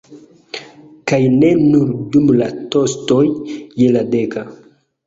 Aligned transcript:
Kaj 1.11 1.19
ne 1.33 1.51
nur 1.75 1.93
dum 2.17 2.35
la 2.41 2.49
tostoj 2.77 3.23
je 3.85 3.93
la 3.97 4.05
deka. 4.19 4.51